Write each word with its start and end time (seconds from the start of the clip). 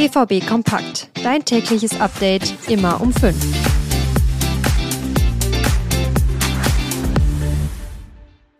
BVB 0.00 0.46
Kompakt. 0.46 1.10
Dein 1.22 1.44
tägliches 1.44 2.00
Update 2.00 2.54
immer 2.70 3.02
um 3.02 3.12
5. 3.12 3.36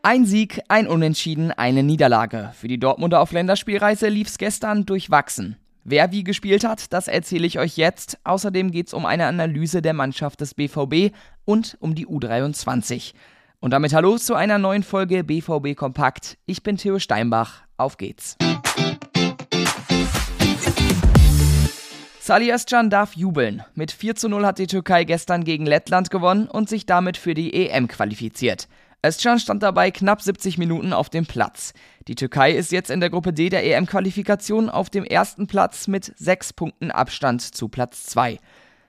Ein 0.03 0.27
Sieg, 0.27 0.61
ein 0.69 0.87
Unentschieden, 0.87 1.51
eine 1.51 1.83
Niederlage. 1.83 2.51
Für 2.53 2.69
die 2.69 2.79
Dortmunder 2.79 3.23
auf 3.23 3.33
Länderspielreise 3.33 4.11
lief 4.11 4.29
es 4.29 4.37
gestern 4.37 4.85
durchwachsen. 4.85 5.57
Wer 5.83 6.13
wie 6.13 6.25
gespielt 6.25 6.63
hat, 6.63 6.93
das 6.93 7.09
erzähle 7.09 7.47
ich 7.47 7.59
euch 7.59 7.79
jetzt. 7.79 8.19
Außerdem 8.23 8.71
geht 8.71 8.89
es 8.89 8.93
um 8.93 9.07
eine 9.07 9.25
Analyse 9.25 9.81
der 9.81 9.95
Mannschaft 9.95 10.43
des 10.43 10.53
BVB 10.53 11.15
und 11.47 11.79
um 11.81 11.95
die 11.95 12.07
U23. 12.07 13.15
Und 13.61 13.71
damit 13.71 13.95
hallo 13.95 14.19
zu 14.19 14.35
einer 14.35 14.59
neuen 14.59 14.83
Folge 14.83 15.25
BVB 15.25 15.75
Kompakt. 15.75 16.37
Ich 16.45 16.63
bin 16.63 16.77
Theo 16.77 16.99
Steinbach. 16.99 17.63
Auf 17.79 17.97
geht's. 17.97 18.37
Salih 22.31 22.55
Özcan 22.55 22.91
darf 22.91 23.17
jubeln. 23.17 23.65
Mit 23.75 23.91
4 23.91 24.15
zu 24.15 24.29
0 24.29 24.47
hat 24.47 24.61
die 24.61 24.69
Türkei 24.69 25.03
gestern 25.03 25.43
gegen 25.43 25.67
Lettland 25.67 26.11
gewonnen 26.11 26.47
und 26.47 26.69
sich 26.69 26.87
damit 26.87 27.17
für 27.17 27.35
die 27.35 27.53
EM 27.53 27.89
qualifiziert. 27.89 28.69
Özcan 29.05 29.41
stand 29.41 29.65
dabei 29.65 29.91
knapp 29.91 30.23
70 30.23 30.57
Minuten 30.57 30.93
auf 30.93 31.09
dem 31.09 31.27
Platz. 31.27 31.73
Die 32.07 32.15
Türkei 32.15 32.53
ist 32.53 32.71
jetzt 32.71 32.89
in 32.89 33.01
der 33.01 33.11
Gruppe 33.11 33.33
D 33.33 33.49
der 33.49 33.67
EM-Qualifikation 33.67 34.71
auf 34.71 34.91
dem 34.91 35.03
ersten 35.03 35.49
Platz 35.49 35.89
mit 35.89 36.13
sechs 36.17 36.53
Punkten 36.53 36.93
Abstand 36.93 37.43
zu 37.43 37.67
Platz 37.67 38.07
2. 38.07 38.39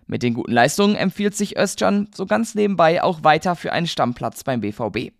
Mit 0.05 0.21
den 0.21 0.35
guten 0.35 0.51
Leistungen 0.51 0.95
empfiehlt 0.95 1.35
sich 1.35 1.57
Özcan 1.57 2.09
so 2.13 2.27
ganz 2.27 2.53
nebenbei 2.53 3.01
auch 3.01 3.23
weiter 3.23 3.55
für 3.55 3.73
einen 3.73 3.87
Stammplatz 3.87 4.43
beim 4.43 4.61
BVB. 4.61 5.13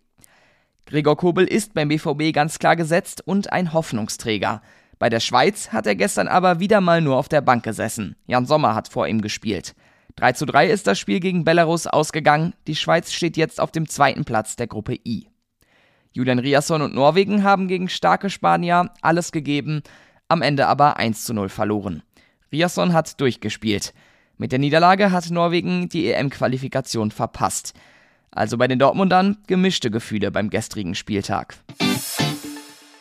Gregor 0.86 1.16
Kobel 1.16 1.44
ist 1.44 1.74
beim 1.74 1.88
BVB 1.88 2.32
ganz 2.32 2.60
klar 2.60 2.76
gesetzt 2.76 3.26
und 3.26 3.52
ein 3.52 3.72
Hoffnungsträger. 3.72 4.62
Bei 5.02 5.08
der 5.08 5.18
Schweiz 5.18 5.72
hat 5.72 5.88
er 5.88 5.96
gestern 5.96 6.28
aber 6.28 6.60
wieder 6.60 6.80
mal 6.80 7.00
nur 7.00 7.16
auf 7.16 7.28
der 7.28 7.40
Bank 7.40 7.64
gesessen. 7.64 8.14
Jan 8.28 8.46
Sommer 8.46 8.76
hat 8.76 8.86
vor 8.86 9.08
ihm 9.08 9.20
gespielt. 9.20 9.74
3 10.14 10.30
zu 10.34 10.46
3 10.46 10.70
ist 10.70 10.86
das 10.86 10.96
Spiel 10.96 11.18
gegen 11.18 11.42
Belarus 11.42 11.88
ausgegangen. 11.88 12.54
Die 12.68 12.76
Schweiz 12.76 13.10
steht 13.10 13.36
jetzt 13.36 13.60
auf 13.60 13.72
dem 13.72 13.88
zweiten 13.88 14.24
Platz 14.24 14.54
der 14.54 14.68
Gruppe 14.68 14.94
I. 15.04 15.26
Julian 16.12 16.38
Riasson 16.38 16.82
und 16.82 16.94
Norwegen 16.94 17.42
haben 17.42 17.66
gegen 17.66 17.88
starke 17.88 18.30
Spanier 18.30 18.90
alles 19.00 19.32
gegeben, 19.32 19.82
am 20.28 20.40
Ende 20.40 20.68
aber 20.68 20.98
1 20.98 21.24
zu 21.24 21.34
0 21.34 21.48
verloren. 21.48 22.04
Riasson 22.52 22.92
hat 22.92 23.20
durchgespielt. 23.20 23.94
Mit 24.38 24.52
der 24.52 24.60
Niederlage 24.60 25.10
hat 25.10 25.32
Norwegen 25.32 25.88
die 25.88 26.12
EM-Qualifikation 26.12 27.10
verpasst. 27.10 27.74
Also 28.30 28.56
bei 28.56 28.68
den 28.68 28.78
Dortmundern 28.78 29.38
gemischte 29.48 29.90
Gefühle 29.90 30.30
beim 30.30 30.48
gestrigen 30.48 30.94
Spieltag. 30.94 31.56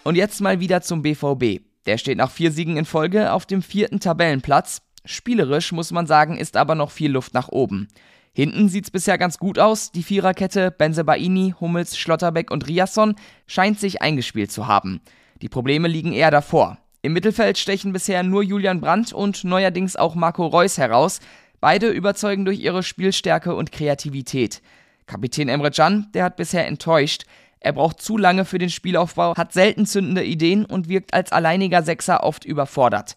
Und 0.04 0.16
jetzt 0.16 0.42
mal 0.42 0.60
wieder 0.60 0.82
zum 0.82 1.04
BVB. 1.04 1.62
Der 1.86 1.98
steht 1.98 2.18
nach 2.18 2.32
vier 2.32 2.52
Siegen 2.52 2.78
in 2.78 2.86
Folge 2.86 3.32
auf 3.32 3.46
dem 3.46 3.62
vierten 3.62 4.00
Tabellenplatz. 4.00 4.82
Spielerisch 5.04 5.72
muss 5.72 5.92
man 5.92 6.06
sagen, 6.06 6.38
ist 6.38 6.58
aber 6.58 6.76
noch 6.76 6.92
viel 6.92 7.12
Luft 7.12 7.34
nach 7.34 7.50
oben. 7.50 7.88
Hinten 8.34 8.70
sieht's 8.70 8.92
bisher 8.92 9.18
ganz 9.18 9.38
gut 9.40 9.60
aus. 9.60 9.92
Die 9.92 10.04
Viererkette 10.04 10.72
Benzebaini, 10.72 11.56
Hummels, 11.60 11.98
Schlotterbeck 11.98 12.50
und 12.52 12.68
Riasson 12.68 13.16
scheint 13.48 13.80
sich 13.80 14.02
eingespielt 14.02 14.52
zu 14.52 14.68
haben. 14.68 15.02
Die 15.42 15.50
Probleme 15.50 15.88
liegen 15.88 16.14
eher 16.14 16.32
davor. 16.32 16.78
Im 17.02 17.14
Mittelfeld 17.14 17.58
stechen 17.58 17.94
bisher 17.94 18.22
nur 18.22 18.44
Julian 18.44 18.80
Brandt 18.80 19.12
und 19.12 19.44
neuerdings 19.44 19.96
auch 19.96 20.14
Marco 20.14 20.46
Reus 20.46 20.78
heraus. 20.78 21.20
Beide 21.60 21.90
überzeugen 21.90 22.46
durch 22.46 22.60
ihre 22.60 22.84
Spielstärke 22.84 23.56
und 23.56 23.72
Kreativität. 23.72 24.62
Kapitän 25.08 25.50
Emre 25.50 25.72
Can, 25.72 26.08
der 26.14 26.24
hat 26.24 26.38
bisher 26.38 26.68
enttäuscht. 26.68 27.26
Er 27.64 27.74
braucht 27.74 28.02
zu 28.02 28.18
lange 28.18 28.44
für 28.44 28.58
den 28.58 28.72
Spielaufbau, 28.72 29.38
hat 29.38 29.54
selten 29.54 29.86
zündende 29.86 30.24
Ideen 30.24 30.66
und 30.66 30.90
wirkt 30.90 31.14
als 31.14 31.32
alleiniger 31.32 31.84
Sechser 31.84 32.24
oft 32.24 32.44
überfordert. 32.44 33.16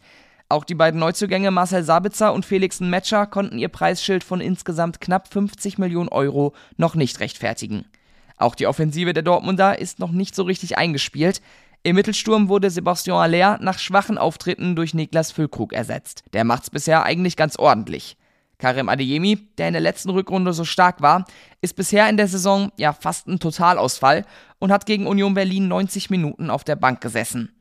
Auch 0.50 0.64
die 0.64 0.74
beiden 0.74 1.00
Neuzugänge 1.00 1.50
Marcel 1.50 1.82
Sabitzer 1.82 2.34
und 2.34 2.44
Felix 2.44 2.78
Metscher 2.78 3.26
konnten 3.26 3.58
ihr 3.58 3.70
Preisschild 3.70 4.22
von 4.22 4.42
insgesamt 4.42 5.00
knapp 5.00 5.32
50 5.32 5.78
Millionen 5.78 6.10
Euro 6.10 6.52
noch 6.76 6.94
nicht 6.94 7.20
rechtfertigen. 7.20 7.86
Auch 8.36 8.54
die 8.54 8.66
Offensive 8.66 9.14
der 9.14 9.22
Dortmunder 9.22 9.78
ist 9.78 9.98
noch 9.98 10.12
nicht 10.12 10.34
so 10.34 10.42
richtig 10.42 10.76
eingespielt. 10.76 11.40
Im 11.82 11.96
Mittelsturm 11.96 12.48
wurde 12.48 12.68
Sebastian 12.68 13.16
Aller 13.16 13.58
nach 13.62 13.78
schwachen 13.78 14.18
Auftritten 14.18 14.76
durch 14.76 14.92
Niklas 14.92 15.32
Füllkrug 15.32 15.72
ersetzt. 15.72 16.22
Der 16.34 16.44
macht's 16.44 16.68
bisher 16.68 17.04
eigentlich 17.04 17.36
ganz 17.36 17.56
ordentlich. 17.56 18.18
Karim 18.58 18.88
Adeyemi, 18.88 19.48
der 19.58 19.68
in 19.68 19.74
der 19.74 19.82
letzten 19.82 20.10
Rückrunde 20.10 20.52
so 20.52 20.64
stark 20.64 21.02
war, 21.02 21.24
ist 21.60 21.76
bisher 21.76 22.08
in 22.08 22.16
der 22.16 22.28
Saison 22.28 22.70
ja 22.76 22.92
fast 22.92 23.26
ein 23.26 23.38
Totalausfall 23.40 24.24
und 24.58 24.72
hat 24.72 24.86
gegen 24.86 25.06
Union 25.06 25.34
Berlin 25.34 25.68
90 25.68 26.10
Minuten 26.10 26.50
auf 26.50 26.64
der 26.64 26.76
Bank 26.76 27.00
gesessen. 27.00 27.52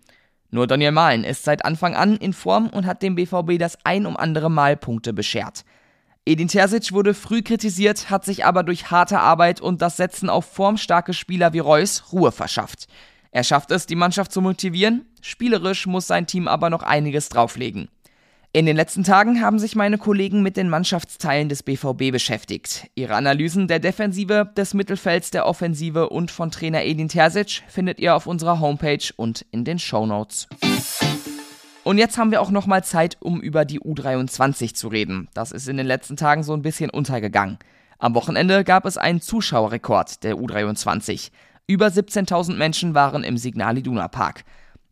Nur 0.51 0.67
Daniel 0.67 0.91
Mahlen 0.91 1.23
ist 1.23 1.43
seit 1.43 1.65
Anfang 1.65 1.95
an 1.95 2.15
in 2.17 2.31
Form 2.31 2.67
und 2.67 2.85
hat 2.85 3.01
dem 3.01 3.15
BVB 3.15 3.57
das 3.57 3.77
ein 3.85 4.05
um 4.05 4.15
andere 4.15 4.51
Mal 4.51 4.77
Punkte 4.77 5.11
beschert. 5.11 5.65
Edin 6.25 6.47
Terzic 6.47 6.93
wurde 6.93 7.13
früh 7.13 7.41
kritisiert, 7.41 8.09
hat 8.09 8.23
sich 8.23 8.45
aber 8.45 8.63
durch 8.63 8.91
harte 8.91 9.19
Arbeit 9.19 9.59
und 9.59 9.81
das 9.81 9.97
Setzen 9.97 10.29
auf 10.29 10.45
formstarke 10.45 11.13
Spieler 11.13 11.53
wie 11.53 11.59
Reus 11.59 12.13
Ruhe 12.13 12.31
verschafft. 12.31 12.87
Er 13.31 13.43
schafft 13.43 13.71
es, 13.71 13.87
die 13.87 13.95
Mannschaft 13.95 14.31
zu 14.31 14.41
motivieren. 14.41 15.05
Spielerisch 15.21 15.87
muss 15.87 16.05
sein 16.05 16.27
Team 16.27 16.47
aber 16.47 16.69
noch 16.69 16.83
einiges 16.83 17.29
drauflegen. 17.29 17.89
In 18.55 18.67
den 18.67 18.75
letzten 18.75 19.03
Tagen 19.03 19.41
haben 19.41 19.57
sich 19.57 19.75
meine 19.75 19.97
Kollegen 19.97 20.43
mit 20.43 20.57
den 20.57 20.69
Mannschaftsteilen 20.69 21.49
des 21.49 21.63
BVB 21.63 22.11
beschäftigt. 22.11 22.87
Ihre 22.93 23.15
Analysen 23.15 23.67
der 23.67 23.79
Defensive, 23.79 24.47
des 24.55 24.75
Mittelfelds, 24.75 25.31
der 25.31 25.47
Offensive 25.47 26.09
und 26.09 26.29
von 26.29 26.51
Trainer 26.51 26.83
Edin 26.83 27.07
Terzic 27.07 27.63
findet 27.67 27.99
ihr 27.99 28.15
auf 28.15 28.27
unserer 28.27 28.59
Homepage 28.59 29.11
und 29.15 29.43
in 29.49 29.65
den 29.65 29.79
Show 29.79 30.05
Notes. 30.05 30.47
Und 31.83 31.97
jetzt 31.97 32.19
haben 32.19 32.29
wir 32.29 32.43
auch 32.43 32.51
nochmal 32.51 32.83
Zeit, 32.83 33.17
um 33.21 33.41
über 33.41 33.65
die 33.65 33.79
U23 33.79 34.75
zu 34.75 34.87
reden. 34.87 35.29
Das 35.33 35.51
ist 35.51 35.67
in 35.67 35.77
den 35.77 35.87
letzten 35.87 36.15
Tagen 36.15 36.43
so 36.43 36.53
ein 36.53 36.61
bisschen 36.61 36.91
untergegangen. 36.91 37.57
Am 37.97 38.13
Wochenende 38.13 38.63
gab 38.63 38.85
es 38.85 38.99
einen 38.99 39.19
Zuschauerrekord 39.19 40.23
der 40.23 40.35
U23. 40.35 41.31
Über 41.65 41.87
17.000 41.87 42.53
Menschen 42.53 42.93
waren 42.93 43.23
im 43.23 43.37
Signal 43.37 43.79
Iduna 43.79 44.09
Park. 44.09 44.43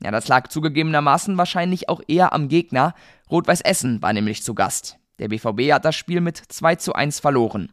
Ja, 0.04 0.10
das 0.10 0.28
lag 0.28 0.48
zugegebenermaßen 0.48 1.38
wahrscheinlich 1.38 1.88
auch 1.90 2.02
eher 2.08 2.34
am 2.34 2.48
Gegner. 2.48 2.96
Rot-Weiß 3.30 3.62
Essen 3.62 4.02
war 4.02 4.14
nämlich 4.14 4.44
zu 4.44 4.56
Gast. 4.56 4.98
Der 5.20 5.28
BVB 5.28 5.72
hat 5.72 5.86
das 5.86 5.96
Spiel 5.96 6.22
mit 6.22 6.38
2 6.38 6.76
zu 6.76 6.94
1 6.94 7.20
verloren. 7.20 7.72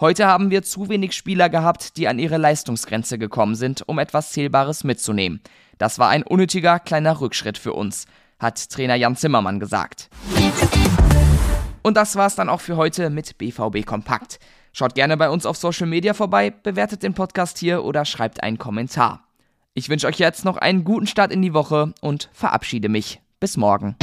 Heute 0.00 0.26
haben 0.26 0.50
wir 0.50 0.62
zu 0.62 0.88
wenig 0.88 1.12
Spieler 1.12 1.50
gehabt, 1.50 1.96
die 1.96 2.08
an 2.08 2.18
ihre 2.18 2.38
Leistungsgrenze 2.38 3.18
gekommen 3.18 3.54
sind, 3.54 3.86
um 3.86 3.98
etwas 3.98 4.32
Zählbares 4.32 4.82
mitzunehmen. 4.82 5.42
Das 5.76 5.98
war 5.98 6.08
ein 6.08 6.22
unnötiger 6.22 6.80
kleiner 6.80 7.20
Rückschritt 7.20 7.58
für 7.58 7.74
uns, 7.74 8.06
hat 8.38 8.70
Trainer 8.70 8.94
Jan 8.94 9.14
Zimmermann 9.14 9.60
gesagt. 9.60 10.08
Und 11.82 11.96
das 11.96 12.16
war's 12.16 12.34
dann 12.34 12.48
auch 12.48 12.60
für 12.60 12.76
heute 12.76 13.10
mit 13.10 13.36
BVB 13.36 13.84
Kompakt. 13.84 14.40
Schaut 14.72 14.94
gerne 14.94 15.18
bei 15.18 15.28
uns 15.28 15.44
auf 15.44 15.58
Social 15.58 15.86
Media 15.86 16.14
vorbei, 16.14 16.50
bewertet 16.50 17.02
den 17.02 17.12
Podcast 17.12 17.58
hier 17.58 17.84
oder 17.84 18.04
schreibt 18.06 18.42
einen 18.42 18.58
Kommentar. 18.58 19.28
Ich 19.74 19.88
wünsche 19.88 20.06
euch 20.06 20.18
jetzt 20.18 20.44
noch 20.44 20.58
einen 20.58 20.84
guten 20.84 21.06
Start 21.06 21.32
in 21.32 21.40
die 21.40 21.54
Woche 21.54 21.94
und 22.02 22.28
verabschiede 22.34 22.90
mich. 22.90 23.22
Bis 23.40 23.56
morgen. 23.56 23.96